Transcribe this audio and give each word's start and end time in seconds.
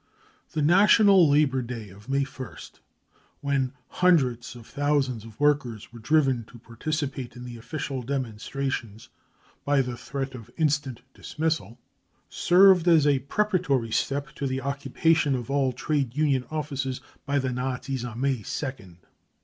The" 0.53 0.63
National 0.79 1.29
Labour 1.29 1.61
Day 1.61 1.89
53 1.89 1.89
of 1.95 2.09
May 2.09 2.23
1st, 2.25 2.71
when 3.41 3.73
hundreds 3.87 4.55
of 4.55 4.65
thousands 4.65 5.23
of 5.25 5.39
workers 5.39 5.93
were 5.93 5.99
driven 5.99 6.43
to 6.45 6.57
participate 6.57 7.35
in 7.35 7.43
the 7.45 7.55
official 7.59 8.01
demon 8.01 8.37
strations 8.37 9.09
by 9.63 9.83
the 9.83 9.95
threat 9.95 10.33
of 10.33 10.49
instant 10.57 11.01
dismissal, 11.13 11.77
served 12.29 12.87
as 12.87 13.05
a 13.05 13.19
pre 13.19 13.45
paratory 13.45 13.93
step 13.93 14.33
to 14.33 14.47
the 14.47 14.61
occupation 14.61 15.35
of 15.35 15.51
all 15.51 15.71
trade 15.71 16.17
union 16.17 16.45
offices 16.49 16.99
by 17.27 17.37
the 17.37 17.51
Nazis 17.51 18.03
on 18.03 18.21
May 18.21 18.37
2nd. 18.37 18.95